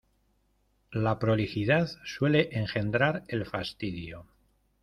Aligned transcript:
La 0.93 1.19
prolijidad 1.19 1.87
suele 2.05 2.49
engendrar 2.57 3.23
el 3.27 3.45
fastidio. 3.45 4.25